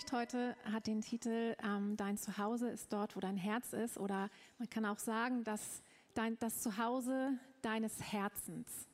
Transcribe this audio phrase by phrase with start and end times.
[0.00, 3.98] Predigt heute hat den Titel ähm, Dein Zuhause ist dort, wo dein Herz ist.
[3.98, 5.82] Oder man kann auch sagen, dass
[6.14, 8.88] dein, das Zuhause deines Herzens.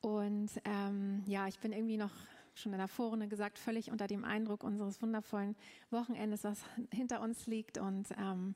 [0.00, 2.12] Und ähm, ja, ich bin irgendwie noch
[2.54, 5.56] schon in der Vorrunde gesagt, völlig unter dem Eindruck unseres wundervollen
[5.90, 6.62] Wochenendes, was
[6.92, 7.76] hinter uns liegt.
[7.76, 8.54] Und ähm,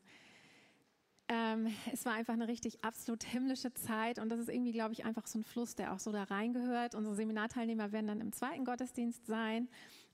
[1.28, 5.04] ähm, es war einfach eine richtig absolut himmlische Zeit und das ist irgendwie, glaube ich,
[5.04, 6.94] einfach so ein Fluss, der auch so da reingehört.
[6.94, 9.68] Unsere Seminarteilnehmer werden dann im zweiten Gottesdienst sein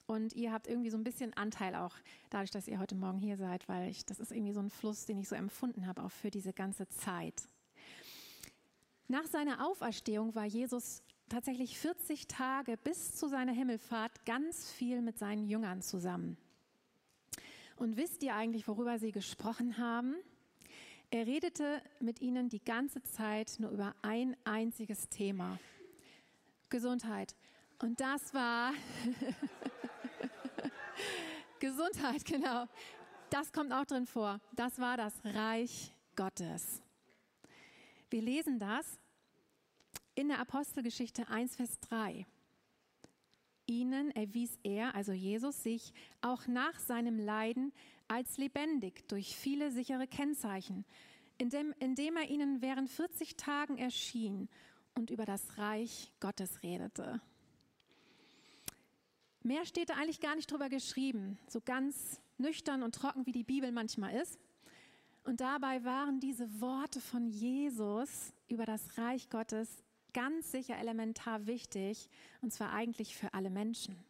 [0.06, 1.94] und ihr habt irgendwie so ein bisschen Anteil auch
[2.30, 5.06] dadurch, dass ihr heute Morgen hier seid, weil ich, das ist irgendwie so ein Fluss,
[5.06, 7.48] den ich so empfunden habe, auch für diese ganze Zeit.
[9.08, 15.18] Nach seiner Auferstehung war Jesus tatsächlich 40 Tage bis zu seiner Himmelfahrt ganz viel mit
[15.18, 16.36] seinen Jüngern zusammen.
[17.76, 20.14] Und wisst ihr eigentlich, worüber sie gesprochen haben?
[21.10, 25.58] Er redete mit ihnen die ganze Zeit nur über ein einziges Thema.
[26.70, 27.34] Gesundheit.
[27.80, 28.72] Und das war
[31.64, 32.66] Gesundheit, genau.
[33.30, 34.38] Das kommt auch drin vor.
[34.52, 36.82] Das war das Reich Gottes.
[38.10, 39.00] Wir lesen das
[40.14, 42.26] in der Apostelgeschichte 1, Vers 3.
[43.64, 47.72] Ihnen erwies er, also Jesus, sich auch nach seinem Leiden
[48.08, 50.84] als lebendig durch viele sichere Kennzeichen,
[51.38, 54.50] indem, indem er ihnen während 40 Tagen erschien
[54.94, 57.22] und über das Reich Gottes redete.
[59.46, 63.44] Mehr steht da eigentlich gar nicht drüber geschrieben, so ganz nüchtern und trocken wie die
[63.44, 64.40] Bibel manchmal ist.
[65.22, 69.84] Und dabei waren diese Worte von Jesus über das Reich Gottes
[70.14, 72.08] ganz sicher elementar wichtig,
[72.40, 74.02] und zwar eigentlich für alle Menschen.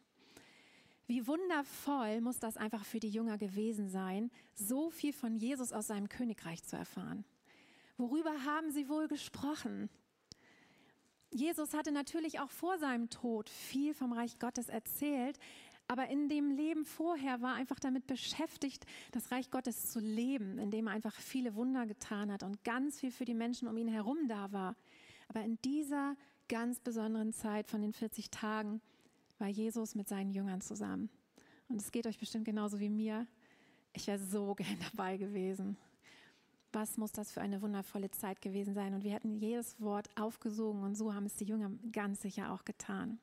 [1.05, 5.87] Wie wundervoll muss das einfach für die Jünger gewesen sein, so viel von Jesus aus
[5.87, 7.25] seinem Königreich zu erfahren.
[7.97, 9.89] Worüber haben sie wohl gesprochen?
[11.35, 15.37] Jesus hatte natürlich auch vor seinem Tod viel vom Reich Gottes erzählt,
[15.85, 20.87] aber in dem Leben vorher war einfach damit beschäftigt, das Reich Gottes zu leben, indem
[20.87, 24.29] er einfach viele Wunder getan hat und ganz viel für die Menschen um ihn herum
[24.29, 24.77] da war.
[25.27, 26.15] Aber in dieser
[26.47, 28.79] ganz besonderen Zeit von den 40 Tagen
[29.37, 31.09] war Jesus mit seinen Jüngern zusammen.
[31.67, 33.27] Und es geht euch bestimmt genauso wie mir.
[33.91, 35.75] Ich wäre so gern dabei gewesen.
[36.75, 38.93] Was muss das für eine wundervolle Zeit gewesen sein?
[38.93, 42.65] Und wir hätten jedes Wort aufgesogen und so haben es die Jünger ganz sicher auch
[42.65, 43.17] getan.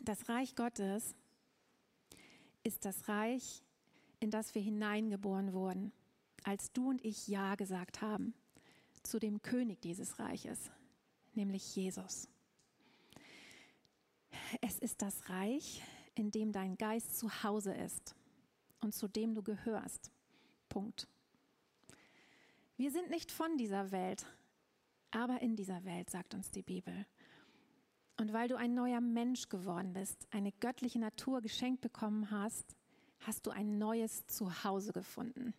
[0.00, 1.14] Das Reich Gottes
[2.62, 3.62] ist das Reich,
[4.20, 5.92] in das wir hineingeboren wurden
[6.42, 8.32] als du und ich Ja gesagt haben
[9.02, 10.70] zu dem König dieses Reiches,
[11.34, 12.30] nämlich Jesus.
[14.62, 15.82] Es ist das Reich,
[16.14, 18.14] in dem dein Geist zu Hause ist
[18.84, 20.12] und zu dem du gehörst.
[20.68, 21.08] Punkt.
[22.76, 24.26] Wir sind nicht von dieser Welt,
[25.10, 27.06] aber in dieser Welt, sagt uns die Bibel.
[28.16, 32.76] Und weil du ein neuer Mensch geworden bist, eine göttliche Natur geschenkt bekommen hast,
[33.20, 35.54] hast du ein neues Zuhause gefunden.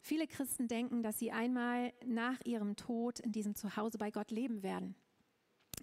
[0.00, 4.62] Viele Christen denken, dass sie einmal nach ihrem Tod in diesem Zuhause bei Gott leben
[4.62, 4.94] werden.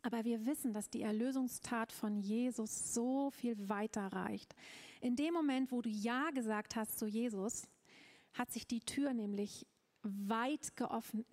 [0.04, 4.56] Aber wir wissen, dass die Erlösungstat von Jesus so viel weiter reicht.
[5.00, 7.68] In dem Moment, wo du Ja gesagt hast zu Jesus,
[8.34, 9.68] hat sich die Tür nämlich
[10.04, 10.74] weit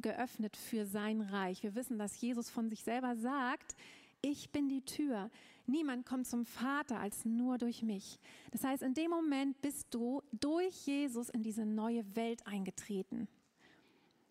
[0.02, 1.62] geöffnet für sein Reich.
[1.62, 3.76] Wir wissen, dass Jesus von sich selber sagt,
[4.20, 5.30] ich bin die Tür.
[5.66, 8.18] Niemand kommt zum Vater als nur durch mich.
[8.50, 13.28] Das heißt, in dem Moment bist du durch Jesus in diese neue Welt eingetreten.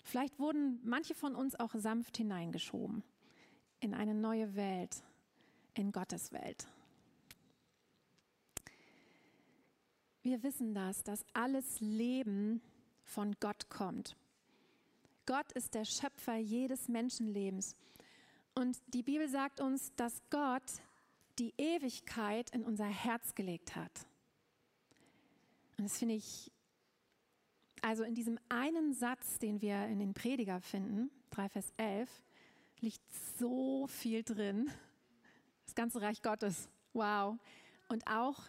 [0.04, 3.04] Vielleicht wurden manche von uns auch sanft hineingeschoben
[3.80, 5.04] in eine neue Welt,
[5.74, 6.68] in Gottes Welt.
[10.22, 12.62] Wir wissen das, dass alles Leben
[13.04, 14.18] von Gott kommt.
[15.26, 17.76] Gott ist der Schöpfer jedes Menschenlebens.
[18.56, 20.82] Und die Bibel sagt uns, dass Gott
[21.38, 24.08] die Ewigkeit in unser Herz gelegt hat.
[25.78, 26.52] Und das finde ich,
[27.82, 32.10] also in diesem einen Satz, den wir in den Prediger finden, 3 Vers 11,
[32.82, 33.02] liegt
[33.40, 34.70] so viel drin.
[35.66, 36.70] Das ganze Reich Gottes.
[36.94, 37.38] Wow.
[37.90, 38.40] Und auch,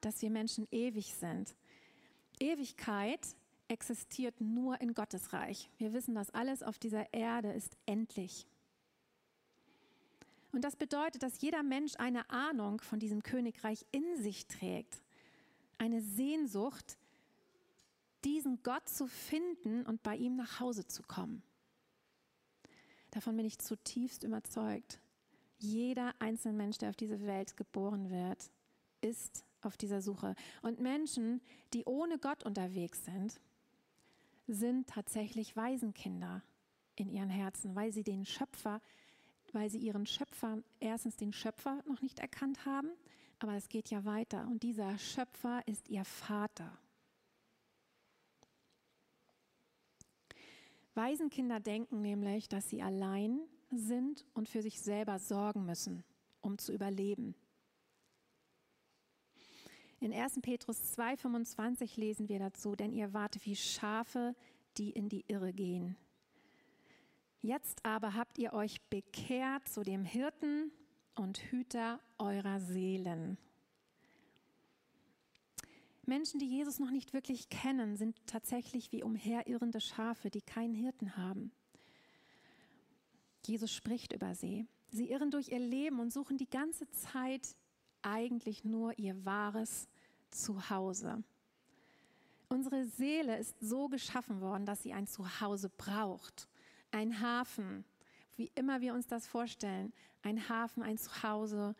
[0.00, 1.54] dass wir Menschen ewig sind.
[2.38, 3.20] Ewigkeit
[3.68, 5.70] existiert nur in Gottes Reich.
[5.78, 8.46] Wir wissen, dass alles auf dieser Erde ist endlich.
[10.52, 15.02] Und das bedeutet, dass jeder Mensch eine Ahnung von diesem Königreich in sich trägt.
[15.78, 16.96] Eine Sehnsucht,
[18.24, 21.42] diesen Gott zu finden und bei ihm nach Hause zu kommen.
[23.16, 25.00] Davon bin ich zutiefst überzeugt.
[25.56, 28.50] Jeder einzelne Mensch, der auf diese Welt geboren wird,
[29.00, 30.34] ist auf dieser Suche.
[30.60, 31.40] Und Menschen,
[31.72, 33.40] die ohne Gott unterwegs sind,
[34.46, 36.42] sind tatsächlich Waisenkinder
[36.94, 38.82] in ihren Herzen, weil sie den Schöpfer
[39.52, 42.90] weil sie ihren Schöpfer, erstens den Schöpfer noch nicht erkannt haben,
[43.38, 44.46] aber es geht ja weiter.
[44.46, 46.78] Und dieser Schöpfer ist ihr Vater.
[50.96, 53.40] Waisenkinder denken nämlich, dass sie allein
[53.70, 56.04] sind und für sich selber sorgen müssen,
[56.40, 57.34] um zu überleben.
[60.00, 60.40] In 1.
[60.42, 64.34] Petrus 2,25 lesen wir dazu, denn ihr wart wie Schafe,
[64.76, 65.96] die in die Irre gehen.
[67.40, 70.72] Jetzt aber habt ihr euch bekehrt zu dem Hirten
[71.14, 73.38] und Hüter eurer Seelen.
[76.06, 81.16] Menschen, die Jesus noch nicht wirklich kennen, sind tatsächlich wie umherirrende Schafe, die keinen Hirten
[81.16, 81.52] haben.
[83.44, 84.66] Jesus spricht über sie.
[84.90, 87.56] Sie irren durch ihr Leben und suchen die ganze Zeit
[88.02, 89.88] eigentlich nur ihr wahres
[90.30, 91.22] Zuhause.
[92.48, 96.48] Unsere Seele ist so geschaffen worden, dass sie ein Zuhause braucht.
[96.92, 97.84] Ein Hafen,
[98.36, 99.92] wie immer wir uns das vorstellen.
[100.22, 101.74] Ein Hafen, ein Zuhause,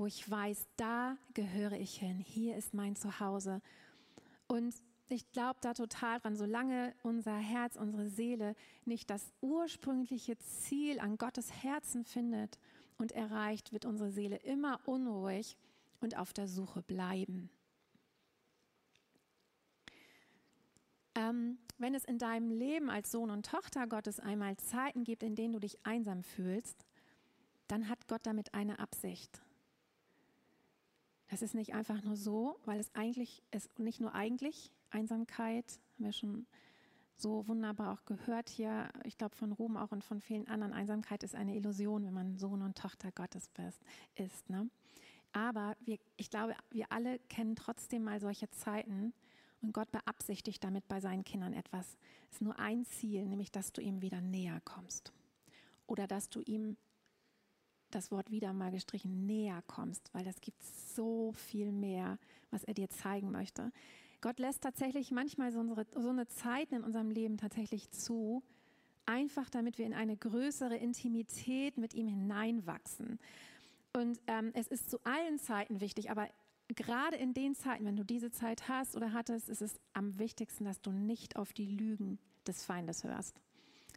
[0.00, 2.20] wo ich weiß, da gehöre ich hin.
[2.20, 3.60] Hier ist mein Zuhause.
[4.46, 4.74] Und
[5.10, 8.54] ich glaube da total dran, solange unser Herz, unsere Seele
[8.86, 12.58] nicht das ursprüngliche Ziel an Gottes Herzen findet
[12.96, 15.58] und erreicht, wird unsere Seele immer unruhig
[16.00, 17.50] und auf der Suche bleiben.
[21.14, 25.34] Ähm, wenn es in deinem Leben als Sohn und Tochter Gottes einmal Zeiten gibt, in
[25.34, 26.86] denen du dich einsam fühlst,
[27.68, 29.42] dann hat Gott damit eine Absicht.
[31.30, 36.04] Das ist nicht einfach nur so, weil es eigentlich ist nicht nur eigentlich Einsamkeit, haben
[36.04, 36.46] wir schon
[37.16, 41.22] so wunderbar auch gehört hier, ich glaube von Ruhm auch und von vielen anderen, Einsamkeit
[41.22, 43.48] ist eine Illusion, wenn man Sohn und Tochter Gottes
[44.16, 44.50] ist.
[44.50, 44.68] Ne?
[45.32, 49.12] Aber wir, ich glaube, wir alle kennen trotzdem mal solche Zeiten
[49.62, 51.96] und Gott beabsichtigt damit bei seinen Kindern etwas.
[52.30, 55.12] Es ist nur ein Ziel, nämlich dass du ihm wieder näher kommst.
[55.86, 56.76] Oder dass du ihm
[57.94, 62.18] das Wort wieder mal gestrichen näher kommst, weil das gibt so viel mehr,
[62.50, 63.72] was er dir zeigen möchte.
[64.20, 68.42] Gott lässt tatsächlich manchmal so, unsere, so eine Zeit in unserem Leben tatsächlich zu,
[69.06, 73.18] einfach damit wir in eine größere Intimität mit ihm hineinwachsen.
[73.94, 76.28] Und ähm, es ist zu allen Zeiten wichtig, aber
[76.68, 80.64] gerade in den Zeiten, wenn du diese Zeit hast oder hattest, ist es am wichtigsten,
[80.64, 83.40] dass du nicht auf die Lügen des Feindes hörst,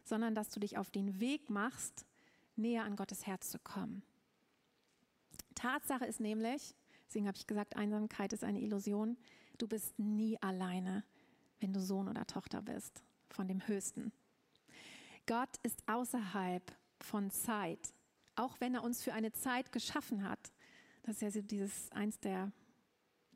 [0.03, 2.05] sondern dass du dich auf den Weg machst,
[2.55, 4.03] näher an Gottes Herz zu kommen.
[5.55, 6.75] Tatsache ist nämlich,
[7.07, 9.17] deswegen habe ich gesagt, Einsamkeit ist eine Illusion,
[9.57, 11.03] du bist nie alleine,
[11.59, 14.11] wenn du Sohn oder Tochter bist von dem Höchsten.
[15.25, 17.93] Gott ist außerhalb von Zeit,
[18.35, 20.51] auch wenn er uns für eine Zeit geschaffen hat.
[21.03, 22.51] Das ist ja dieses eins der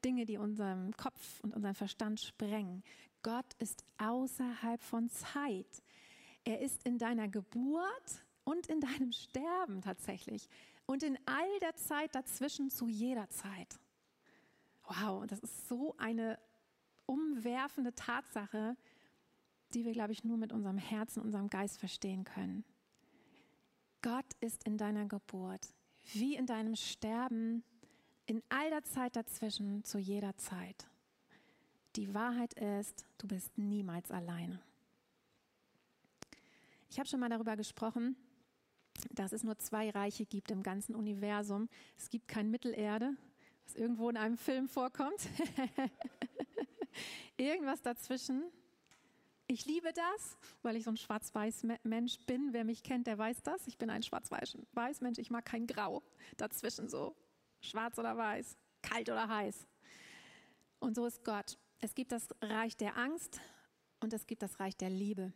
[0.04, 2.84] Dinge, die unseren Kopf und unseren Verstand sprengen.
[3.24, 5.84] Gott ist außerhalb von Zeit.
[6.44, 10.48] Er ist in deiner Geburt und in deinem Sterben tatsächlich
[10.86, 13.78] und in all der Zeit dazwischen zu jeder Zeit.
[14.86, 16.40] Wow, das ist so eine
[17.06, 18.78] umwerfende Tatsache,
[19.74, 22.64] die wir, glaube ich, nur mit unserem Herzen, unserem Geist verstehen können.
[24.02, 25.68] Gott ist in deiner Geburt
[26.14, 27.66] wie in deinem Sterben
[28.28, 30.88] in all der Zeit dazwischen, zu jeder Zeit.
[31.98, 34.62] Die Wahrheit ist, du bist niemals alleine.
[36.90, 38.16] Ich habe schon mal darüber gesprochen,
[39.12, 41.70] dass es nur zwei Reiche gibt im ganzen Universum.
[41.98, 43.16] Es gibt kein Mittelerde,
[43.66, 45.28] was irgendwo in einem Film vorkommt.
[47.38, 48.44] Irgendwas dazwischen.
[49.48, 52.50] Ich liebe das, weil ich so ein schwarz-weiß Mensch bin.
[52.52, 53.66] Wer mich kennt, der weiß das.
[53.68, 55.20] Ich bin ein schwarz-weiß Mensch.
[55.20, 56.04] Ich mag kein Grau
[56.36, 57.16] dazwischen so.
[57.62, 59.68] Schwarz oder weiß, kalt oder heiß.
[60.80, 61.58] Und so ist Gott.
[61.80, 63.40] Es gibt das Reich der Angst
[64.00, 65.32] und es gibt das Reich der Liebe.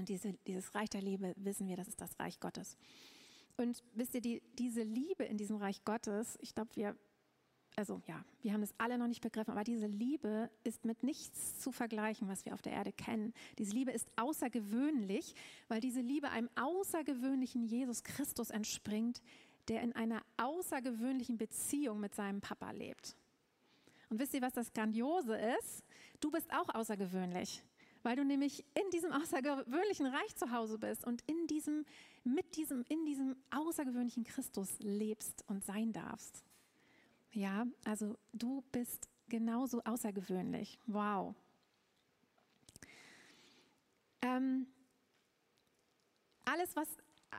[0.00, 2.76] Und diese, dieses Reich der Liebe, wissen wir, das ist das Reich Gottes.
[3.56, 6.96] Und wisst ihr, die, diese Liebe in diesem Reich Gottes, ich glaube, wir,
[7.76, 11.60] also ja, wir haben das alle noch nicht begriffen, aber diese Liebe ist mit nichts
[11.60, 13.32] zu vergleichen, was wir auf der Erde kennen.
[13.58, 15.34] Diese Liebe ist außergewöhnlich,
[15.68, 19.22] weil diese Liebe einem außergewöhnlichen Jesus Christus entspringt,
[19.68, 23.16] der in einer außergewöhnlichen Beziehung mit seinem Papa lebt.
[24.10, 25.84] Und wisst ihr, was das Grandiose ist?
[26.20, 27.62] Du bist auch außergewöhnlich,
[28.02, 31.84] weil du nämlich in diesem außergewöhnlichen Reich zu Hause bist und in diesem,
[32.24, 36.44] mit diesem, in diesem außergewöhnlichen Christus lebst und sein darfst.
[37.32, 40.78] Ja, also du bist genauso außergewöhnlich.
[40.86, 41.34] Wow.
[44.20, 44.66] Ähm,
[46.44, 46.88] alles, was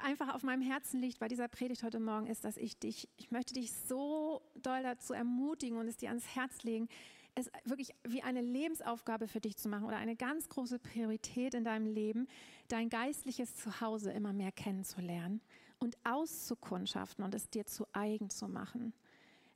[0.01, 3.31] einfach auf meinem Herzen liegt bei dieser Predigt heute Morgen, ist, dass ich dich, ich
[3.31, 6.89] möchte dich so doll dazu ermutigen und es dir ans Herz legen,
[7.35, 11.63] es wirklich wie eine Lebensaufgabe für dich zu machen oder eine ganz große Priorität in
[11.63, 12.27] deinem Leben,
[12.67, 15.41] dein geistliches Zuhause immer mehr kennenzulernen
[15.79, 18.93] und auszukundschaften und es dir zu eigen zu machen.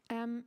[0.10, 0.44] Ähm,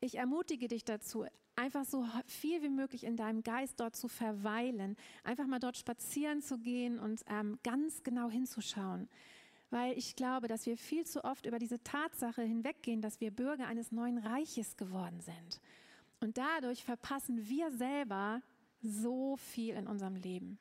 [0.00, 4.96] ich ermutige dich dazu, einfach so viel wie möglich in deinem Geist dort zu verweilen,
[5.24, 9.08] einfach mal dort spazieren zu gehen und ähm, ganz genau hinzuschauen.
[9.70, 13.66] Weil ich glaube, dass wir viel zu oft über diese Tatsache hinweggehen, dass wir Bürger
[13.66, 15.60] eines neuen Reiches geworden sind.
[16.20, 18.42] Und dadurch verpassen wir selber
[18.80, 20.58] so viel in unserem Leben.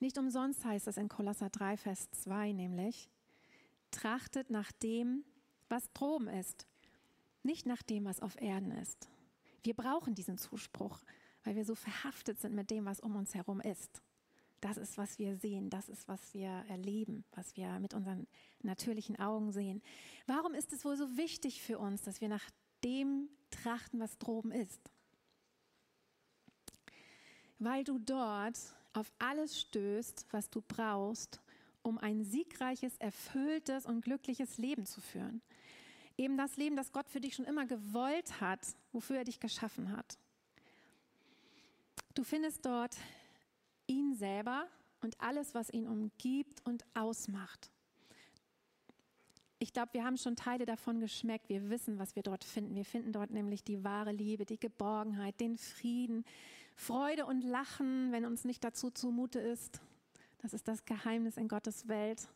[0.00, 3.08] Nicht umsonst heißt es in Kolosser 3, Vers 2 nämlich,
[3.92, 5.24] trachtet nach dem,
[5.68, 6.66] was droben ist,
[7.44, 9.08] nicht nach dem, was auf Erden ist.
[9.62, 10.98] Wir brauchen diesen Zuspruch,
[11.44, 14.02] weil wir so verhaftet sind mit dem, was um uns herum ist.
[14.62, 18.28] Das ist, was wir sehen, das ist, was wir erleben, was wir mit unseren
[18.62, 19.82] natürlichen Augen sehen.
[20.28, 22.48] Warum ist es wohl so wichtig für uns, dass wir nach
[22.84, 24.80] dem trachten, was droben ist?
[27.58, 28.56] Weil du dort
[28.92, 31.40] auf alles stößt, was du brauchst,
[31.82, 35.42] um ein siegreiches, erfülltes und glückliches Leben zu führen.
[36.16, 39.90] Eben das Leben, das Gott für dich schon immer gewollt hat, wofür er dich geschaffen
[39.90, 40.18] hat.
[42.14, 42.96] Du findest dort
[43.92, 44.66] ihn selber
[45.02, 47.70] und alles, was ihn umgibt und ausmacht.
[49.58, 51.48] Ich glaube, wir haben schon Teile davon geschmeckt.
[51.48, 52.74] Wir wissen, was wir dort finden.
[52.74, 56.24] Wir finden dort nämlich die wahre Liebe, die Geborgenheit, den Frieden,
[56.74, 59.80] Freude und Lachen, wenn uns nicht dazu zumute ist.
[60.38, 62.28] Das ist das Geheimnis in Gottes Welt.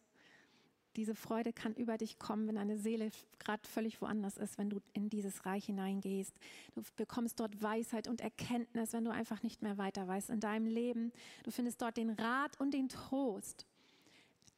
[0.97, 4.81] Diese Freude kann über dich kommen, wenn deine Seele gerade völlig woanders ist, wenn du
[4.95, 6.35] in dieses Reich hineingehst.
[6.75, 10.67] Du bekommst dort Weisheit und Erkenntnis, wenn du einfach nicht mehr weiter weißt in deinem
[10.67, 11.12] Leben.
[11.45, 13.67] Du findest dort den Rat und den Trost.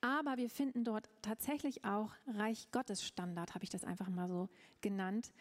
[0.00, 4.48] Aber wir finden dort tatsächlich auch Reich Gottes Standard, habe ich das einfach mal so
[4.80, 5.32] genannt.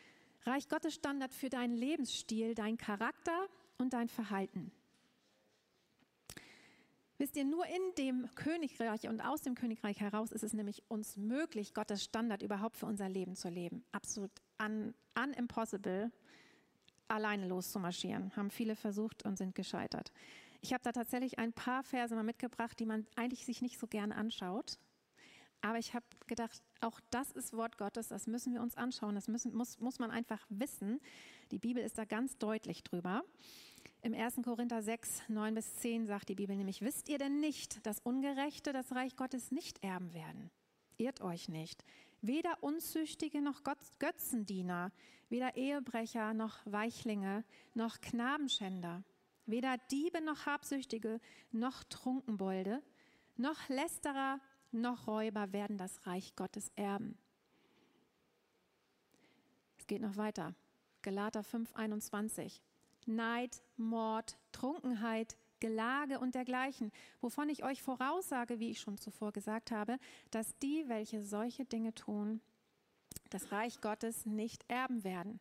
[0.45, 4.71] Reich Gottes Standard für deinen Lebensstil, deinen Charakter und dein Verhalten.
[7.19, 11.17] Wisst ihr, nur in dem Königreich und aus dem Königreich heraus ist es nämlich uns
[11.17, 13.83] möglich, Gottes Standard überhaupt für unser Leben zu leben.
[13.91, 14.29] Absolut
[14.61, 16.11] un, unimpossible,
[17.07, 18.35] alleine loszumarschieren.
[18.35, 20.11] Haben viele versucht und sind gescheitert.
[20.61, 23.87] Ich habe da tatsächlich ein paar Verse mal mitgebracht, die man eigentlich sich nicht so
[23.87, 24.77] gern anschaut.
[25.61, 29.27] Aber ich habe gedacht, auch das ist Wort Gottes, das müssen wir uns anschauen, das
[29.27, 30.99] müssen, muss, muss man einfach wissen.
[31.49, 33.23] Die Bibel ist da ganz deutlich drüber.
[34.01, 34.41] Im 1.
[34.43, 38.71] Korinther 6, 9 bis 10 sagt die Bibel nämlich, wisst ihr denn nicht, dass Ungerechte
[38.71, 40.51] das Reich Gottes nicht erben werden?
[40.97, 41.83] Irrt euch nicht.
[42.21, 43.61] Weder Unzüchtige noch
[43.99, 44.91] Götzendiener,
[45.29, 49.03] weder Ehebrecher noch Weichlinge noch Knabenschänder,
[49.45, 51.19] weder Diebe noch Habsüchtige
[51.51, 52.81] noch Trunkenbolde,
[53.35, 54.39] noch Lästerer
[54.71, 57.17] noch Räuber werden das Reich Gottes erben.
[59.77, 60.55] Es geht noch weiter.
[61.01, 62.61] Galater 5, 21.
[63.07, 69.71] Neid, Mord, Trunkenheit, Gelage und dergleichen, wovon ich euch voraussage, wie ich schon zuvor gesagt
[69.71, 69.97] habe,
[70.31, 72.41] dass die, welche solche Dinge tun,
[73.29, 75.39] das Reich Gottes nicht erben werden.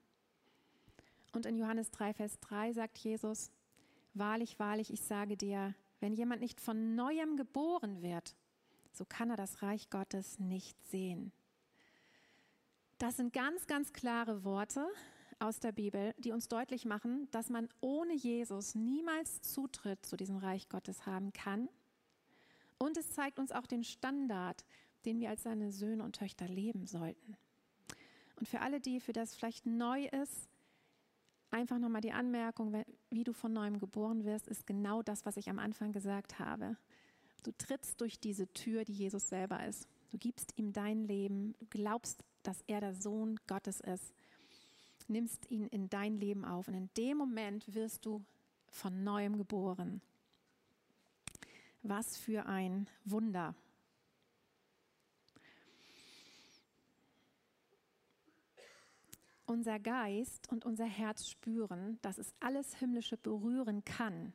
[1.32, 3.50] Und in Johannes 3, Vers 3 sagt Jesus,
[4.14, 8.34] Wahrlich, wahrlich, ich sage dir, wenn jemand nicht von neuem geboren wird,
[8.92, 11.32] so kann er das Reich Gottes nicht sehen.
[12.96, 14.88] Das sind ganz, ganz klare Worte,
[15.38, 20.36] aus der Bibel, die uns deutlich machen, dass man ohne Jesus niemals Zutritt zu diesem
[20.36, 21.68] Reich Gottes haben kann.
[22.78, 24.64] Und es zeigt uns auch den Standard,
[25.04, 27.36] den wir als seine Söhne und Töchter leben sollten.
[28.36, 30.48] Und für alle, die für das vielleicht neu ist,
[31.50, 35.48] einfach nochmal die Anmerkung, wie du von neuem geboren wirst, ist genau das, was ich
[35.48, 36.76] am Anfang gesagt habe.
[37.44, 39.86] Du trittst durch diese Tür, die Jesus selber ist.
[40.10, 44.12] Du gibst ihm dein Leben, du glaubst, dass er der Sohn Gottes ist
[45.08, 48.24] nimmst ihn in dein Leben auf und in dem Moment wirst du
[48.68, 50.00] von neuem geboren.
[51.82, 53.54] Was für ein Wunder.
[59.46, 64.32] Unser Geist und unser Herz spüren, dass es alles Himmlische berühren kann.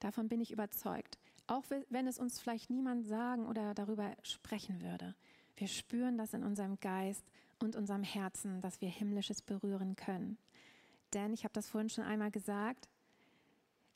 [0.00, 1.16] Davon bin ich überzeugt.
[1.46, 5.14] Auch wenn es uns vielleicht niemand sagen oder darüber sprechen würde.
[5.56, 7.24] Wir spüren das in unserem Geist
[7.58, 10.38] und unserem Herzen, dass wir Himmlisches berühren können.
[11.12, 12.88] Denn, ich habe das vorhin schon einmal gesagt,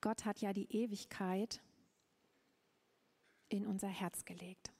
[0.01, 1.61] Gott hat ja die Ewigkeit
[3.49, 4.73] in unser Herz gelegt.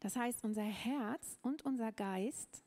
[0.00, 2.62] Das heißt, unser Herz und unser Geist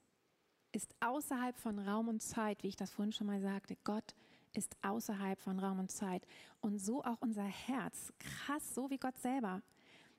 [0.72, 3.78] ist außerhalb von Raum und Zeit, wie ich das vorhin schon mal sagte.
[3.84, 4.16] Gott
[4.54, 6.26] ist außerhalb von Raum und Zeit.
[6.60, 8.12] Und so auch unser Herz.
[8.20, 9.62] Krass, so wie Gott selber.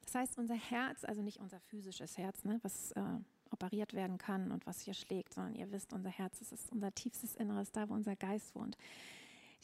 [0.02, 3.02] Das heißt, unser Herz, also nicht unser physisches Herz, ne, was äh,
[3.52, 6.92] operiert werden kann und was hier schlägt, sondern ihr wisst, unser Herz das ist unser
[6.94, 8.76] tiefstes Inneres, da wo unser Geist wohnt.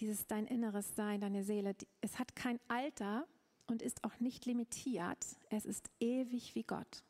[0.01, 3.27] Dieses dein inneres Sein, deine Seele, es hat kein Alter
[3.67, 5.27] und ist auch nicht limitiert.
[5.51, 7.03] Es ist ewig wie Gott.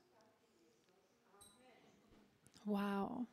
[2.64, 3.26] Wow.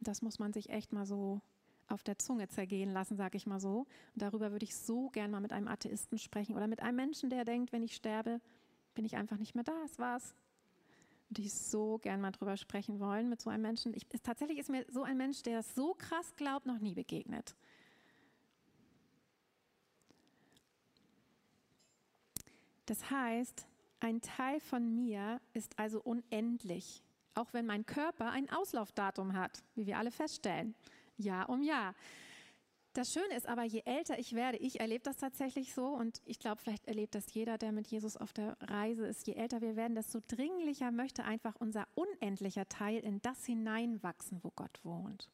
[0.00, 1.40] Das muss man sich echt mal so
[1.88, 3.80] auf der Zunge zergehen lassen, sage ich mal so.
[4.14, 7.30] Und darüber würde ich so gern mal mit einem Atheisten sprechen oder mit einem Menschen,
[7.30, 8.40] der denkt, wenn ich sterbe,
[8.94, 9.74] bin ich einfach nicht mehr da.
[9.82, 10.34] Das war's.
[11.30, 13.94] Würde ich so gern mal drüber sprechen wollen mit so einem Menschen.
[13.94, 17.54] Ich, tatsächlich ist mir so ein Mensch, der das so krass glaubt, noch nie begegnet.
[22.86, 23.68] Das heißt,
[24.00, 29.86] ein Teil von mir ist also unendlich, auch wenn mein Körper ein Auslaufdatum hat, wie
[29.86, 30.74] wir alle feststellen,
[31.16, 31.94] Jahr um Jahr.
[32.92, 36.40] Das Schöne ist aber, je älter ich werde, ich erlebe das tatsächlich so und ich
[36.40, 39.28] glaube, vielleicht erlebt das jeder, der mit Jesus auf der Reise ist.
[39.28, 44.50] Je älter wir werden, desto dringlicher möchte einfach unser unendlicher Teil in das hineinwachsen, wo
[44.50, 45.30] Gott wohnt.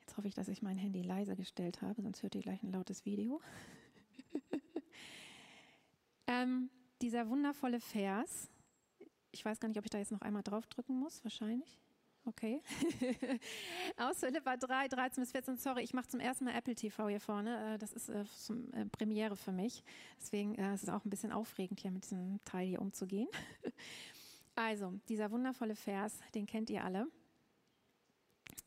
[0.00, 2.70] Jetzt hoffe ich, dass ich mein Handy leise gestellt habe, sonst hört ihr gleich ein
[2.70, 3.40] lautes Video.
[6.26, 6.68] ähm,
[7.00, 8.50] dieser wundervolle Vers,
[9.30, 11.80] ich weiß gar nicht, ob ich da jetzt noch einmal draufdrücken muss, wahrscheinlich.
[12.26, 12.62] Okay.
[13.96, 15.56] Aus Philippa 3, 13 bis 14.
[15.56, 17.74] Sorry, ich mache zum ersten Mal Apple TV hier vorne.
[17.74, 19.82] Äh, das ist äh, zum, äh, Premiere für mich.
[20.20, 23.28] Deswegen ist es auch ein bisschen aufregend, hier mit diesem Teil hier umzugehen.
[24.54, 27.06] also, dieser wundervolle Vers, den kennt ihr alle.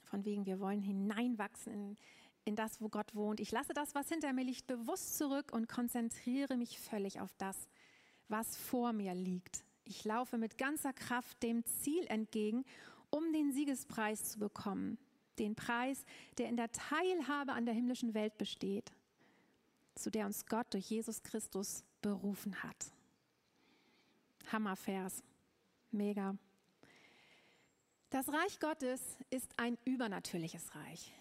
[0.04, 1.98] Von wegen, wir wollen hineinwachsen in,
[2.46, 3.40] in das, wo Gott wohnt.
[3.40, 7.70] Ich lasse das, was hinter mir liegt, bewusst zurück und konzentriere mich völlig auf das,
[8.30, 9.64] was vor mir liegt.
[9.86, 12.66] Ich laufe mit ganzer Kraft dem Ziel entgegen
[13.14, 14.98] um den Siegespreis zu bekommen.
[15.38, 16.04] Den Preis,
[16.40, 18.92] der in der Teilhabe an der himmlischen Welt besteht,
[19.94, 22.92] zu der uns Gott durch Jesus Christus berufen hat.
[24.52, 25.24] Hammervers.
[25.92, 26.36] Mega.
[28.10, 31.14] Das Reich Gottes ist ein übernatürliches Reich.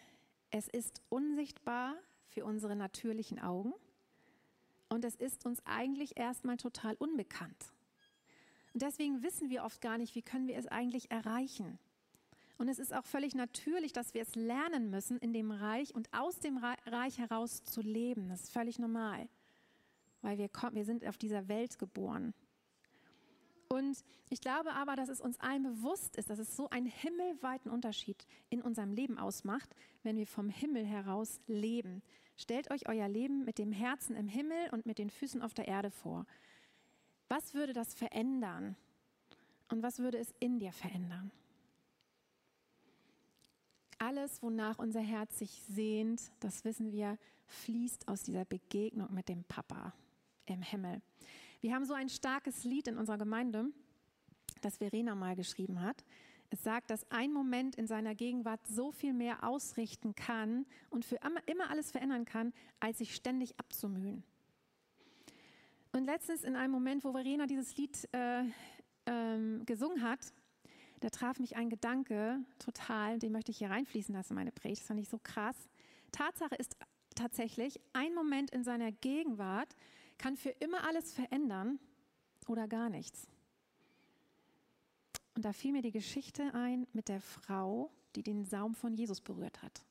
[0.51, 1.95] Es ist unsichtbar
[2.31, 3.75] für unsere natürlichen Augen
[4.89, 7.73] und es ist uns eigentlich erstmal total unbekannt.
[8.73, 11.79] Und deswegen wissen wir oft gar nicht, wie können wir es eigentlich erreichen.
[12.59, 16.09] Und es ist auch völlig natürlich, dass wir es lernen müssen, in dem Reich und
[16.13, 18.29] aus dem Reich heraus zu leben.
[18.29, 19.29] Das ist völlig normal,
[20.21, 22.35] weil wir, kommen, wir sind auf dieser Welt geboren.
[23.69, 27.71] Und ich glaube aber, dass es uns allen bewusst ist, dass es so einen himmelweiten
[27.71, 32.03] Unterschied in unserem Leben ausmacht, wenn wir vom Himmel heraus leben.
[32.37, 35.69] Stellt euch euer Leben mit dem Herzen im Himmel und mit den Füßen auf der
[35.69, 36.27] Erde vor.
[37.33, 38.77] Was würde das verändern?
[39.71, 41.31] Und was würde es in dir verändern?
[43.97, 47.17] Alles, wonach unser Herz sich sehnt, das wissen wir,
[47.47, 49.95] fließt aus dieser Begegnung mit dem Papa
[50.45, 51.01] im Himmel.
[51.63, 53.65] Wir haben so ein starkes Lied in unserer Gemeinde,
[54.61, 56.05] das Verena mal geschrieben hat.
[56.51, 61.19] Es sagt, dass ein Moment in seiner Gegenwart so viel mehr ausrichten kann und für
[61.47, 64.23] immer alles verändern kann, als sich ständig abzumühen.
[65.93, 68.45] Und letztens in einem Moment, wo Verena dieses Lied äh,
[69.07, 70.33] ähm, gesungen hat,
[71.01, 74.81] da traf mich ein Gedanke total, den möchte ich hier reinfließen lassen, meine Predigt.
[74.81, 75.57] Das fand ich so krass.
[76.13, 76.77] Tatsache ist
[77.15, 79.75] tatsächlich, ein Moment in seiner Gegenwart
[80.17, 81.79] kann für immer alles verändern
[82.47, 83.29] oder gar nichts.
[85.35, 89.21] Und da fiel mir die Geschichte ein mit der Frau, die den Saum von Jesus
[89.21, 89.85] berührt hat.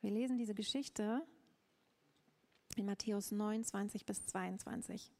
[0.00, 1.22] Wir lesen diese Geschichte
[2.76, 5.12] in Matthäus 9, 20 bis 22.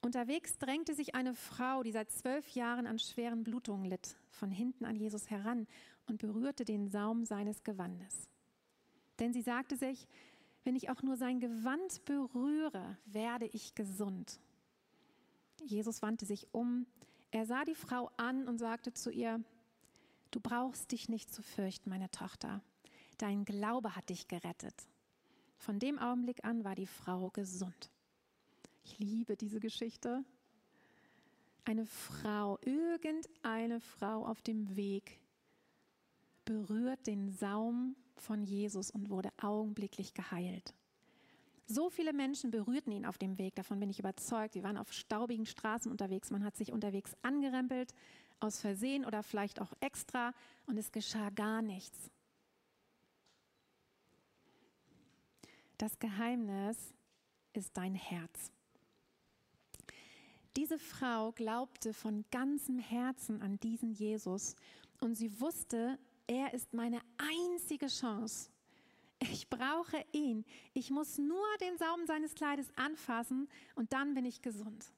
[0.00, 4.84] Unterwegs drängte sich eine Frau, die seit zwölf Jahren an schweren Blutungen litt, von hinten
[4.84, 5.66] an Jesus heran
[6.06, 8.28] und berührte den Saum seines Gewandes.
[9.18, 10.06] Denn sie sagte sich,
[10.64, 14.40] wenn ich auch nur sein Gewand berühre, werde ich gesund.
[15.64, 16.86] Jesus wandte sich um,
[17.30, 19.42] er sah die Frau an und sagte zu ihr,
[20.30, 22.62] du brauchst dich nicht zu fürchten, meine Tochter,
[23.18, 24.74] dein Glaube hat dich gerettet.
[25.58, 27.90] Von dem Augenblick an war die Frau gesund.
[28.84, 30.24] Ich liebe diese Geschichte.
[31.64, 35.20] Eine Frau, irgendeine Frau auf dem Weg
[36.46, 40.74] berührt den Saum von Jesus und wurde augenblicklich geheilt.
[41.66, 44.54] So viele Menschen berührten ihn auf dem Weg, davon bin ich überzeugt.
[44.54, 47.92] Sie waren auf staubigen Straßen unterwegs, man hat sich unterwegs angerempelt,
[48.40, 50.32] aus Versehen oder vielleicht auch extra,
[50.64, 52.10] und es geschah gar nichts.
[55.78, 56.92] Das Geheimnis
[57.52, 58.50] ist dein Herz.
[60.56, 64.56] Diese Frau glaubte von ganzem Herzen an diesen Jesus
[65.00, 68.50] und sie wusste, er ist meine einzige Chance.
[69.20, 70.44] Ich brauche ihn.
[70.74, 74.92] Ich muss nur den Saum seines Kleides anfassen und dann bin ich gesund.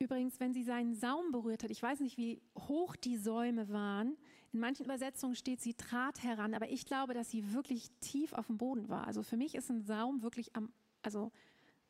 [0.00, 4.16] Übrigens, wenn sie seinen Saum berührt hat, ich weiß nicht, wie hoch die Säume waren,
[4.52, 8.46] In manchen Übersetzungen steht, sie trat heran, aber ich glaube, dass sie wirklich tief auf
[8.46, 9.06] dem Boden war.
[9.06, 11.32] Also für mich ist ein Saum wirklich am, also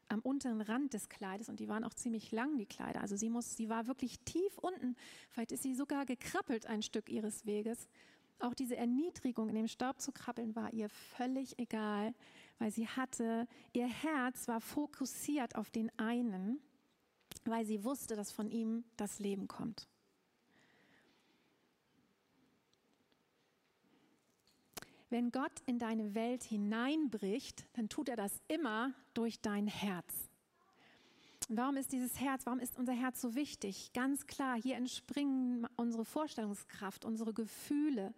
[0.08, 3.00] am unteren Rand des Kleides und die waren auch ziemlich lang, die Kleider.
[3.00, 4.96] Also sie, muss, sie war wirklich tief unten.
[5.30, 7.88] Vielleicht ist sie sogar gekrabbelt ein Stück ihres Weges.
[8.40, 12.14] Auch diese Erniedrigung in dem Staub zu krabbeln war ihr völlig egal,
[12.58, 16.60] weil sie hatte, ihr Herz war fokussiert auf den einen,
[17.44, 19.88] weil sie wusste, dass von ihm das Leben kommt.
[25.10, 30.28] Wenn Gott in deine Welt hineinbricht, dann tut er das immer durch dein Herz.
[31.48, 33.94] Warum ist dieses Herz, warum ist unser Herz so wichtig?
[33.94, 38.12] Ganz klar, hier entspringen unsere Vorstellungskraft, unsere Gefühle,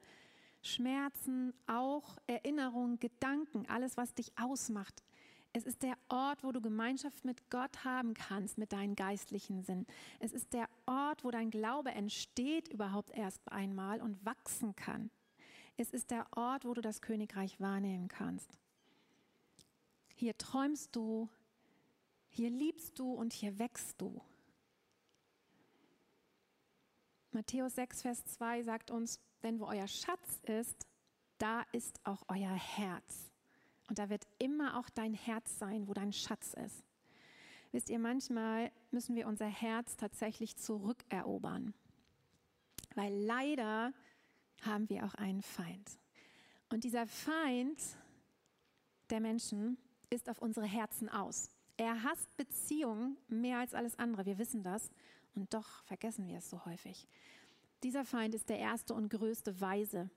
[0.63, 5.05] Schmerzen, auch Erinnerungen, Gedanken, alles, was dich ausmacht.
[5.53, 9.85] Es ist der Ort, wo du Gemeinschaft mit Gott haben kannst, mit deinen geistlichen Sinn.
[10.21, 15.11] Es ist der Ort, wo dein Glaube entsteht überhaupt erst einmal und wachsen kann.
[15.77, 18.59] Es ist der Ort, wo du das Königreich wahrnehmen kannst.
[20.15, 21.29] Hier träumst du,
[22.29, 24.21] hier liebst du und hier wächst du.
[27.33, 30.87] Matthäus 6, Vers 2 sagt uns, denn wo euer Schatz ist,
[31.39, 33.30] da ist auch euer Herz.
[33.91, 36.85] Und da wird immer auch dein Herz sein, wo dein Schatz ist.
[37.73, 41.75] Wisst ihr, manchmal müssen wir unser Herz tatsächlich zurückerobern.
[42.95, 43.93] Weil leider
[44.63, 45.99] haben wir auch einen Feind.
[46.69, 47.81] Und dieser Feind
[49.11, 49.77] der Menschen
[50.09, 51.51] ist auf unsere Herzen aus.
[51.77, 54.25] Er hasst Beziehungen mehr als alles andere.
[54.25, 54.89] Wir wissen das.
[55.35, 57.09] Und doch vergessen wir es so häufig.
[57.83, 60.11] Dieser Feind ist der erste und größte Weise.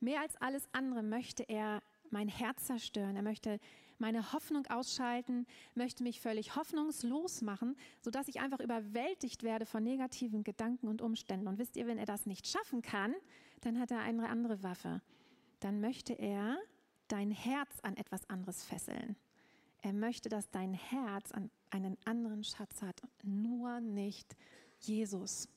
[0.00, 3.16] Mehr als alles andere möchte er mein Herz zerstören.
[3.16, 3.58] Er möchte
[3.98, 10.44] meine Hoffnung ausschalten, möchte mich völlig hoffnungslos machen, sodass ich einfach überwältigt werde von negativen
[10.44, 11.46] Gedanken und Umständen.
[11.46, 13.14] Und wisst ihr, wenn er das nicht schaffen kann,
[13.60, 15.00] dann hat er eine andere Waffe.
[15.60, 16.58] Dann möchte er
[17.08, 19.16] dein Herz an etwas anderes fesseln.
[19.82, 24.36] Er möchte, dass dein Herz an einen anderen Schatz hat, nur nicht
[24.80, 25.48] Jesus.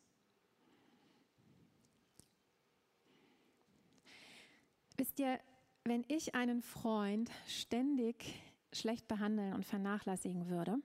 [4.98, 5.40] Wisst ihr,
[5.86, 8.42] wenn ich einen Freund ständig
[8.74, 10.78] schlecht behandeln und vernachlässigen würde,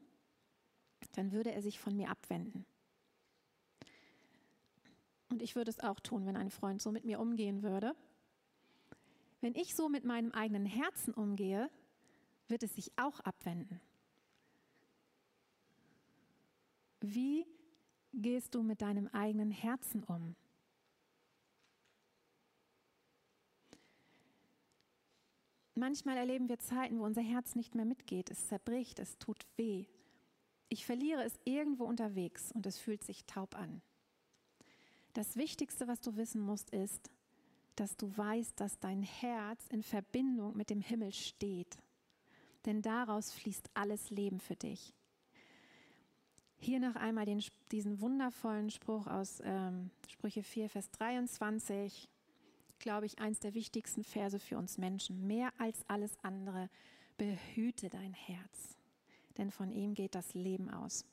[1.13, 2.67] dann würde er sich von mir abwenden.
[5.31, 7.95] Und ich würde es auch tun, wenn ein Freund so mit mir umgehen würde.
[9.41, 11.71] Wenn ich so mit meinem eigenen Herzen umgehe,
[12.49, 13.81] wird es sich auch abwenden.
[17.01, 17.47] Wie
[18.13, 20.37] gehst du mit deinem eigenen Herzen um?
[25.81, 28.31] Manchmal erleben wir Zeiten, wo unser Herz nicht mehr mitgeht.
[28.31, 29.87] Es zerbricht, es tut weh.
[30.69, 33.81] Ich verliere es irgendwo unterwegs und es fühlt sich taub an.
[35.15, 37.11] Das Wichtigste, was du wissen musst, ist,
[37.77, 41.79] dass du weißt, dass dein Herz in Verbindung mit dem Himmel steht.
[42.67, 44.93] Denn daraus fließt alles Leben für dich.
[46.59, 52.10] Hier noch einmal den, diesen wundervollen Spruch aus ähm, Sprüche 4, Vers 23.
[52.81, 55.27] Glaube ich, eins der wichtigsten Verse für uns Menschen.
[55.27, 56.69] Mehr als alles andere,
[57.19, 58.79] behüte dein Herz,
[59.37, 61.05] denn von ihm geht das Leben aus.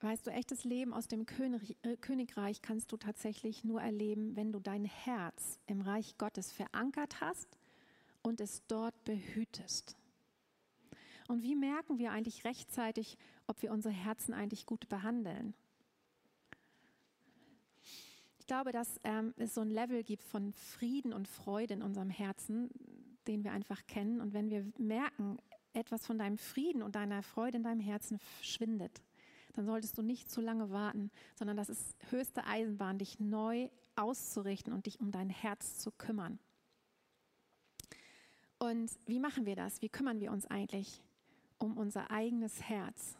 [0.00, 1.24] Weißt du, echtes Leben aus dem
[1.82, 7.22] äh, Königreich kannst du tatsächlich nur erleben, wenn du dein Herz im Reich Gottes verankert
[7.22, 7.48] hast
[8.20, 9.96] und es dort behütest.
[11.28, 13.16] Und wie merken wir eigentlich rechtzeitig,
[13.46, 15.54] ob wir unsere Herzen eigentlich gut behandeln?
[18.46, 22.10] Ich glaube, dass ähm, es so ein Level gibt von Frieden und Freude in unserem
[22.10, 22.70] Herzen,
[23.26, 24.20] den wir einfach kennen.
[24.20, 25.38] Und wenn wir merken,
[25.72, 29.02] etwas von deinem Frieden und deiner Freude in deinem Herzen schwindet,
[29.54, 34.72] dann solltest du nicht zu lange warten, sondern das ist höchste Eisenbahn, dich neu auszurichten
[34.72, 36.38] und dich um dein Herz zu kümmern.
[38.60, 39.82] Und wie machen wir das?
[39.82, 41.02] Wie kümmern wir uns eigentlich
[41.58, 43.16] um unser eigenes Herz?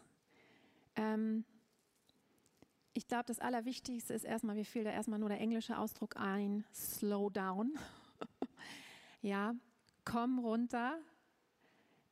[0.95, 1.43] Ähm,
[2.97, 6.65] ich glaube, das Allerwichtigste ist erstmal, mir fiel da erstmal nur der englische Ausdruck ein,
[6.73, 7.77] slow down.
[9.21, 9.53] ja,
[10.03, 10.97] komm runter,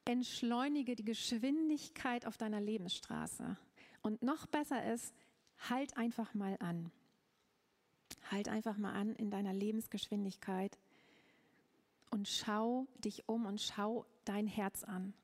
[0.06, 3.58] entschleunige die Geschwindigkeit auf deiner Lebensstraße.
[4.04, 5.16] Und noch besser ist,
[5.58, 6.92] halt einfach mal an.
[8.30, 10.78] Halt einfach mal an in deiner Lebensgeschwindigkeit
[12.12, 15.16] und schau dich um und schau dein Herz an.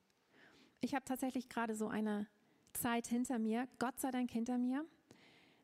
[0.79, 2.25] Ich habe tatsächlich gerade so eine
[2.73, 4.87] Zeit hinter mir, Gott sei Dank hinter mir,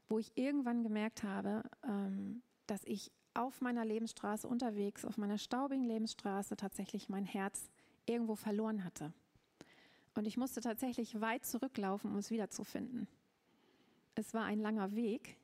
[0.10, 5.84] wo ich irgendwann gemerkt habe, ähm, dass ich auf meiner Lebensstraße unterwegs, auf meiner staubigen
[5.84, 7.70] Lebensstraße tatsächlich mein Herz
[8.06, 9.14] irgendwo verloren hatte.
[10.16, 13.08] Und ich musste tatsächlich weit zurücklaufen, um es wiederzufinden.
[14.16, 15.38] Es war ein langer Weg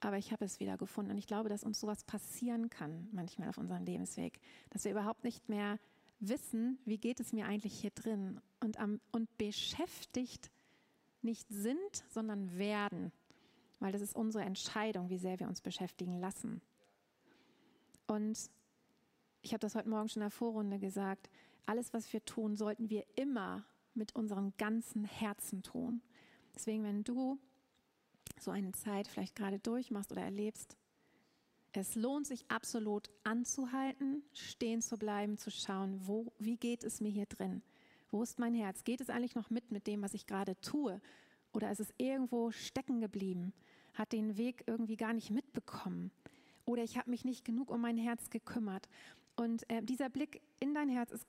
[0.00, 1.10] aber ich habe es wieder gefunden.
[1.12, 4.38] Und ich glaube, dass uns sowas passieren kann manchmal auf unserem Lebensweg,
[4.70, 5.78] dass wir überhaupt nicht mehr
[6.20, 10.50] wissen, wie geht es mir eigentlich hier drin und, am, und beschäftigt
[11.22, 13.12] nicht sind, sondern werden,
[13.80, 16.60] weil das ist unsere Entscheidung, wie sehr wir uns beschäftigen lassen.
[18.06, 18.50] Und
[19.42, 21.28] ich habe das heute Morgen schon in der Vorrunde gesagt,
[21.66, 26.00] alles, was wir tun, sollten wir immer mit unserem ganzen Herzen tun.
[26.54, 27.38] Deswegen, wenn du
[28.40, 30.76] so eine Zeit vielleicht gerade durchmachst oder erlebst,
[31.72, 37.10] es lohnt sich absolut anzuhalten, stehen zu bleiben, zu schauen, wo, wie geht es mir
[37.10, 37.62] hier drin?
[38.10, 38.84] Wo ist mein Herz?
[38.84, 41.00] Geht es eigentlich noch mit mit dem, was ich gerade tue?
[41.56, 43.54] Oder ist es irgendwo stecken geblieben?
[43.94, 46.10] Hat den Weg irgendwie gar nicht mitbekommen?
[46.66, 48.90] Oder ich habe mich nicht genug um mein Herz gekümmert?
[49.36, 51.26] Und äh, dieser Blick in dein Herz ist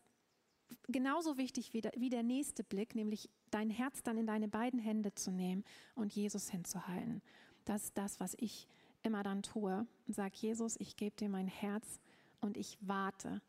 [0.89, 4.81] genauso wichtig wie der, wie der nächste Blick, nämlich dein Herz dann in deine beiden
[4.81, 5.63] Hände zu nehmen
[5.95, 7.21] und Jesus hinzuhalten.
[7.63, 8.67] Das ist das, was ich
[9.03, 12.01] immer dann tue sage, Jesus, ich gebe dir mein Herz
[12.41, 13.41] und ich warte.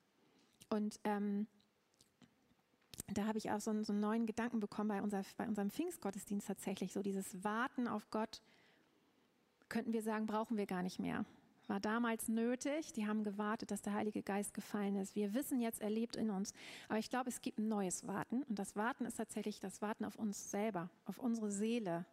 [0.70, 1.48] Und ähm,
[3.14, 5.70] da habe ich auch so einen, so einen, neuen Gedanken bekommen bei, unser, bei unserem
[5.70, 6.92] Pfingstgottesdienst tatsächlich.
[6.92, 8.42] So dieses Warten auf Gott,
[9.68, 11.24] könnten wir sagen, brauchen wir gar nicht mehr
[11.68, 12.92] war damals nötig.
[12.94, 15.14] Die haben gewartet, dass der Heilige Geist gefallen ist.
[15.14, 16.52] Wir wissen jetzt, er lebt in uns.
[16.88, 18.42] Aber ich glaube, es gibt ein neues Warten.
[18.44, 22.06] Und das Warten ist tatsächlich das Warten auf uns selber, auf unsere Seele.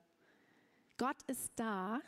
[0.98, 2.02] Gott ist da.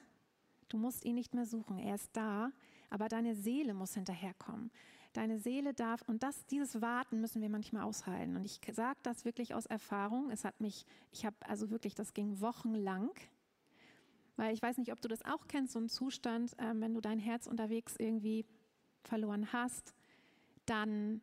[0.70, 1.80] Du musst ihn nicht mehr suchen.
[1.80, 2.52] Er ist da.
[2.90, 4.70] Aber deine Seele muss hinterherkommen.
[5.18, 8.36] Deine Seele darf, und das, dieses Warten müssen wir manchmal aushalten.
[8.36, 10.30] Und ich sage das wirklich aus Erfahrung.
[10.30, 13.12] Es hat mich, ich habe also wirklich, das ging wochenlang
[14.38, 17.02] weil ich weiß nicht, ob du das auch kennst, so ein Zustand, ähm, wenn du
[17.02, 18.46] dein Herz unterwegs irgendwie
[19.04, 19.94] verloren hast,
[20.66, 21.22] dann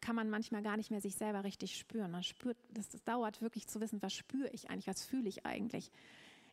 [0.00, 2.10] kann man manchmal gar nicht mehr sich selber richtig spüren.
[2.10, 5.44] Man spürt, das, das dauert wirklich zu wissen, was spüre ich eigentlich, was fühle ich
[5.44, 5.92] eigentlich.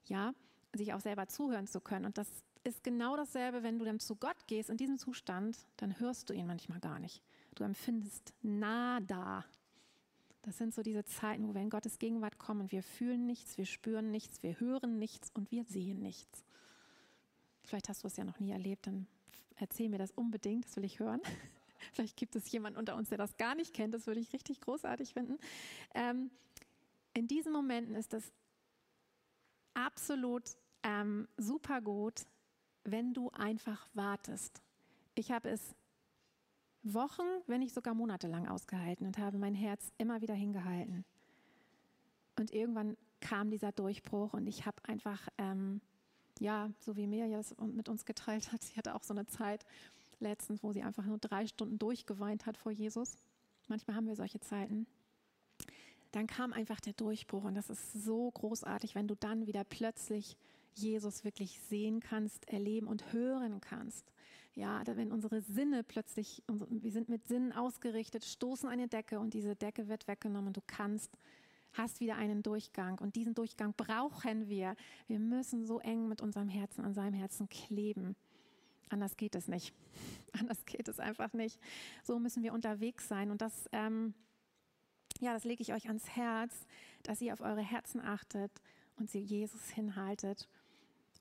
[0.05, 0.33] Ja,
[0.73, 2.05] sich auch selber zuhören zu können.
[2.05, 2.27] Und das
[2.67, 6.33] ist genau dasselbe, wenn du dann zu Gott gehst in diesem Zustand, dann hörst du
[6.33, 7.23] ihn manchmal gar nicht.
[7.55, 9.45] Du empfindest nada.
[10.43, 12.71] Das sind so diese Zeiten, wo wir in Gottes Gegenwart kommen.
[12.71, 16.45] Wir fühlen nichts, wir spüren nichts, wir hören nichts und wir sehen nichts.
[17.63, 19.07] Vielleicht hast du es ja noch nie erlebt, dann
[19.55, 21.21] erzähl mir das unbedingt, das will ich hören.
[21.93, 24.61] Vielleicht gibt es jemanden unter uns, der das gar nicht kennt, das würde ich richtig
[24.61, 25.37] großartig finden.
[25.93, 26.31] Ähm,
[27.13, 28.31] in diesen Momenten ist das
[29.73, 30.43] absolut
[30.83, 32.25] ähm, super gut,
[32.87, 34.61] wenn du einfach wartest.
[35.13, 35.75] Ich habe es
[36.83, 41.03] Wochen, wenn nicht sogar monatelang ausgehalten und habe mein Herz immer wieder hingehalten.
[42.37, 45.81] Und irgendwann kam dieser Durchbruch und ich habe einfach, ähm,
[46.39, 49.65] ja, so wie Mirja es mit uns geteilt hat, sie hatte auch so eine Zeit
[50.19, 53.17] letztens, wo sie einfach nur drei Stunden durchgeweint hat vor Jesus.
[53.67, 54.87] Manchmal haben wir solche Zeiten.
[56.11, 60.37] Dann kam einfach der Durchbruch und das ist so großartig, wenn du dann wieder plötzlich
[60.77, 64.11] Jesus wirklich sehen kannst, erleben und hören kannst.
[64.53, 69.55] Ja, wenn unsere Sinne plötzlich, wir sind mit Sinnen ausgerichtet, stoßen eine Decke und diese
[69.55, 71.15] Decke wird weggenommen und du kannst,
[71.73, 74.75] hast wieder einen Durchgang und diesen Durchgang brauchen wir.
[75.05, 78.15] Wir müssen so eng mit unserem Herzen an seinem Herzen kleben.
[78.89, 79.75] Anders geht es nicht.
[80.39, 81.59] Anders geht es einfach nicht.
[82.03, 84.15] So müssen wir unterwegs sein und das, ähm,
[85.19, 86.65] ja, das lege ich euch ans Herz,
[87.03, 88.51] dass ihr auf eure Herzen achtet
[88.95, 90.47] und sie Jesus hinhaltet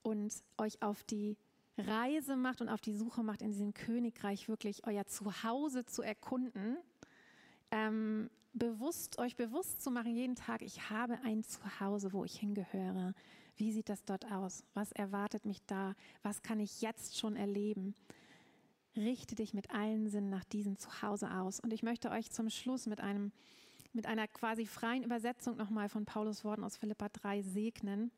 [0.07, 1.37] und euch auf die
[1.77, 6.77] Reise macht und auf die Suche macht, in diesem Königreich wirklich euer Zuhause zu erkunden,
[7.73, 13.15] ähm, bewusst, euch bewusst zu machen, jeden Tag, ich habe ein Zuhause, wo ich hingehöre.
[13.57, 14.63] Wie sieht das dort aus?
[14.75, 15.95] Was erwartet mich da?
[16.23, 17.95] Was kann ich jetzt schon erleben?
[18.95, 21.59] Richte dich mit allen Sinnen nach diesem Zuhause aus.
[21.59, 23.33] Und ich möchte euch zum Schluss mit einem,
[23.93, 28.13] mit einer quasi freien Übersetzung nochmal von Paulus Worten aus Philippa 3 segnen.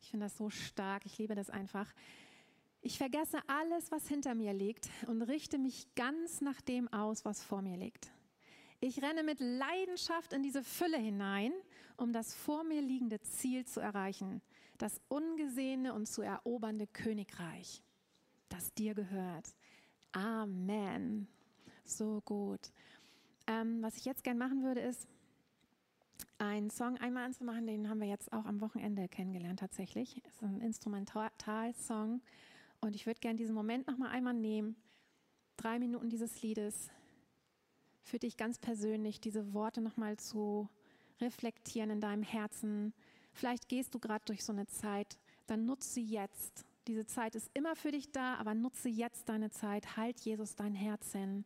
[0.00, 1.06] Ich finde das so stark.
[1.06, 1.92] Ich liebe das einfach.
[2.80, 7.42] Ich vergesse alles, was hinter mir liegt und richte mich ganz nach dem aus, was
[7.42, 8.12] vor mir liegt.
[8.80, 11.52] Ich renne mit Leidenschaft in diese Fülle hinein,
[11.96, 14.40] um das vor mir liegende Ziel zu erreichen,
[14.78, 17.82] das ungesehene und zu erobernde Königreich,
[18.48, 19.52] das dir gehört.
[20.12, 21.26] Amen.
[21.84, 22.70] So gut.
[23.48, 25.08] Ähm, was ich jetzt gern machen würde, ist,
[26.38, 30.22] einen Song einmal anzumachen, den haben wir jetzt auch am Wochenende kennengelernt tatsächlich.
[30.24, 32.22] Es ist ein Instrumentalsong
[32.80, 34.76] und ich würde gerne diesen Moment noch mal einmal nehmen,
[35.56, 36.90] drei Minuten dieses Liedes,
[38.02, 40.68] für dich ganz persönlich diese Worte noch mal zu
[41.20, 42.94] reflektieren in deinem Herzen.
[43.32, 46.64] Vielleicht gehst du gerade durch so eine Zeit, dann nutze jetzt.
[46.86, 49.96] Diese Zeit ist immer für dich da, aber nutze jetzt deine Zeit.
[49.96, 51.44] Halt Jesus dein Herz hin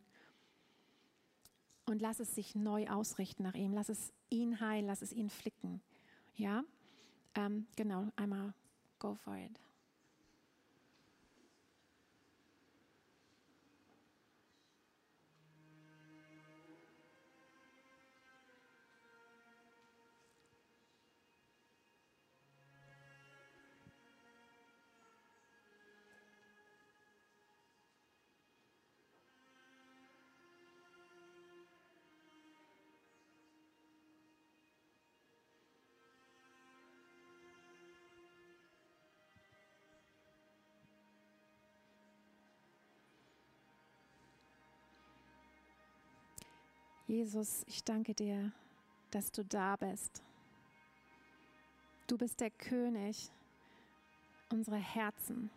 [1.85, 3.73] und lass es sich neu ausrichten nach ihm.
[3.73, 5.81] Lass es ihn heilen, lass es ihn flicken.
[6.35, 6.63] Ja,
[7.35, 8.53] ähm, genau, einmal
[8.99, 9.59] go for it.
[47.07, 48.51] Jesus, ich danke dir,
[49.11, 50.23] dass du da bist.
[52.07, 53.29] Du bist der König
[54.49, 55.49] unserer Herzen.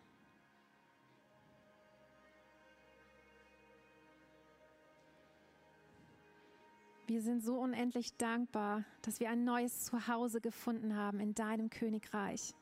[7.05, 12.53] Wir sind so unendlich dankbar, dass wir ein neues Zuhause gefunden haben in deinem Königreich.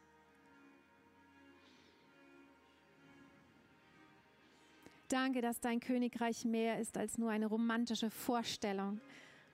[5.10, 9.00] Danke, dass dein Königreich mehr ist als nur eine romantische Vorstellung,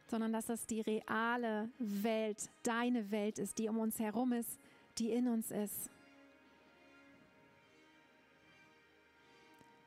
[0.08, 4.60] sondern dass es die reale Welt, deine Welt ist, die um uns herum ist,
[4.98, 5.90] die in uns ist.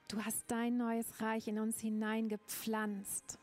[0.08, 3.38] Du hast dein neues Reich in uns hineingepflanzt.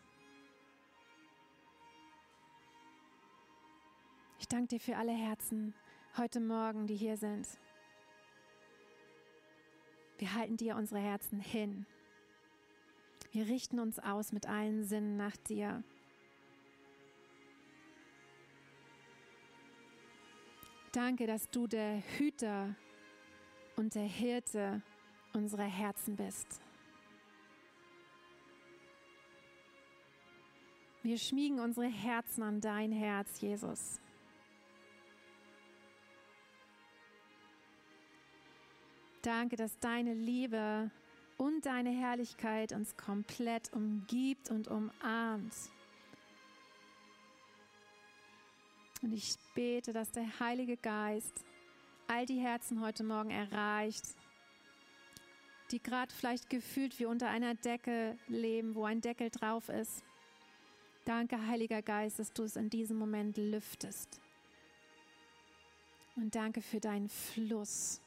[4.39, 5.73] Ich danke dir für alle Herzen
[6.17, 7.47] heute Morgen, die hier sind.
[10.19, 11.85] Wir halten dir unsere Herzen hin.
[13.31, 15.83] Wir richten uns aus mit allen Sinnen nach dir.
[20.91, 22.75] Danke, dass du der Hüter
[23.77, 24.81] und der Hirte
[25.31, 26.61] unserer Herzen bist.
[31.03, 34.01] Wir schmiegen unsere Herzen an dein Herz, Jesus.
[39.21, 40.91] Danke, dass deine Liebe
[41.41, 45.55] und deine Herrlichkeit uns komplett umgibt und umarmt.
[49.01, 51.43] Und ich bete, dass der Heilige Geist
[52.07, 54.03] all die Herzen heute Morgen erreicht,
[55.71, 60.03] die gerade vielleicht gefühlt wie unter einer Decke leben, wo ein Deckel drauf ist.
[61.05, 64.21] Danke, Heiliger Geist, dass du es in diesem Moment lüftest.
[66.15, 67.99] Und danke für deinen Fluss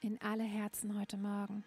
[0.00, 1.64] in alle Herzen heute Morgen.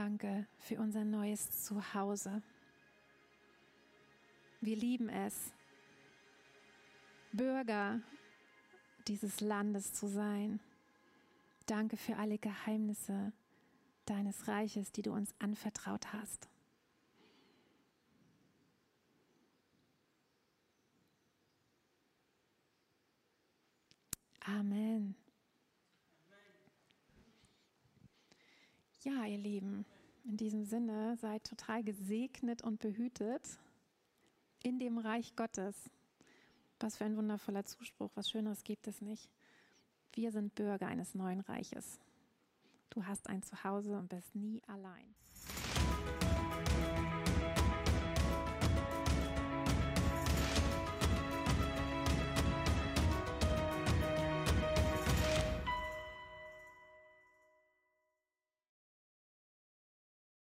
[0.00, 2.40] Danke für unser neues Zuhause.
[4.60, 5.52] Wir lieben es,
[7.32, 8.00] Bürger
[9.08, 10.60] dieses Landes zu sein.
[11.66, 13.32] Danke für alle Geheimnisse
[14.06, 16.48] deines Reiches, die du uns anvertraut hast.
[24.44, 25.16] Amen.
[29.02, 29.86] Ja, ihr Lieben,
[30.24, 33.60] in diesem Sinne seid total gesegnet und behütet
[34.64, 35.88] in dem Reich Gottes.
[36.80, 39.30] Was für ein wundervoller Zuspruch, was Schöneres gibt es nicht.
[40.14, 42.00] Wir sind Bürger eines neuen Reiches.
[42.90, 45.14] Du hast ein Zuhause und bist nie allein.